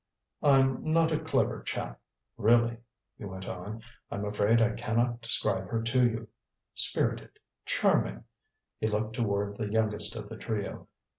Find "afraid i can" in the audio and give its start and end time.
4.25-4.95